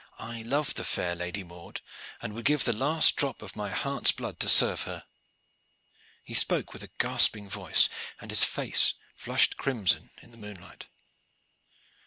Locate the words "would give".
2.33-2.63